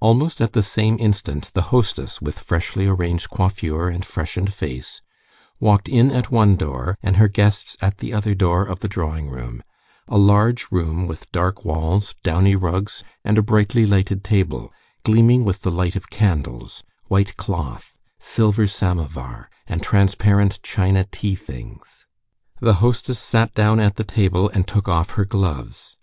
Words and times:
Almost 0.00 0.40
at 0.40 0.54
the 0.54 0.62
same 0.64 0.96
instant 0.98 1.52
the 1.54 1.62
hostess, 1.70 2.20
with 2.20 2.36
freshly 2.36 2.88
arranged 2.88 3.30
coiffure 3.30 3.88
and 3.88 4.04
freshened 4.04 4.52
face, 4.52 5.02
walked 5.60 5.88
in 5.88 6.10
at 6.10 6.32
one 6.32 6.56
door 6.56 6.98
and 7.00 7.16
her 7.16 7.28
guests 7.28 7.76
at 7.80 7.98
the 7.98 8.12
other 8.12 8.34
door 8.34 8.64
of 8.66 8.80
the 8.80 8.88
drawing 8.88 9.30
room, 9.30 9.62
a 10.08 10.18
large 10.18 10.66
room 10.72 11.06
with 11.06 11.30
dark 11.30 11.64
walls, 11.64 12.16
downy 12.24 12.56
rugs, 12.56 13.04
and 13.24 13.38
a 13.38 13.42
brightly 13.42 13.86
lighted 13.86 14.24
table, 14.24 14.72
gleaming 15.04 15.44
with 15.44 15.62
the 15.62 15.70
light 15.70 15.94
of 15.94 16.10
candles, 16.10 16.82
white 17.04 17.36
cloth, 17.36 18.00
silver 18.18 18.66
samovar, 18.66 19.48
and 19.68 19.80
transparent 19.80 20.60
china 20.64 21.04
tea 21.12 21.36
things. 21.36 22.08
The 22.60 22.74
hostess 22.82 23.20
sat 23.20 23.54
down 23.54 23.78
at 23.78 23.94
the 23.94 24.02
table 24.02 24.48
and 24.52 24.66
took 24.66 24.88
off 24.88 25.10
her 25.10 25.24
gloves. 25.24 25.96